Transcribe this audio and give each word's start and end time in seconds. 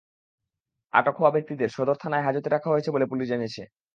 আটক 0.93 1.15
হওয়া 1.17 1.31
ব্যক্তিদের 1.31 1.69
সদর 1.69 1.95
থানার 1.95 2.25
হাজতে 2.25 2.49
রাখা 2.49 2.69
হয়েছে 2.69 2.89
বলে 2.91 3.05
জানিয়েছে 3.05 3.61
পুলিশ। 3.61 3.71